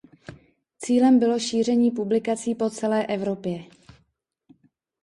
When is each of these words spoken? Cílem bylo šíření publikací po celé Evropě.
Cílem 0.77 1.19
bylo 1.19 1.39
šíření 1.39 1.91
publikací 1.91 2.55
po 2.55 2.69
celé 2.69 3.05
Evropě. 3.07 3.63